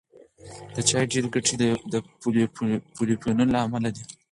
[0.75, 1.55] د چای ډېری ګټې
[1.91, 1.93] د
[2.97, 4.03] پولیفینول له امله دي.